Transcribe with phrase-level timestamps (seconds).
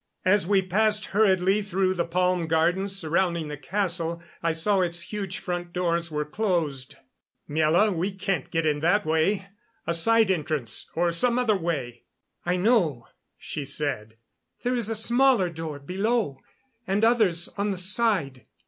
[0.25, 5.37] As we passed hurriedly through the palm gardens surrounding the castle I saw its huge
[5.37, 6.95] front doors were closed.
[7.47, 9.49] "Miela, we can't get in that way.
[9.85, 12.05] A side entrance or some other way"
[12.47, 14.17] "I know," she said.
[14.63, 16.39] "There is a smaller door below,
[16.87, 18.47] and others on the side."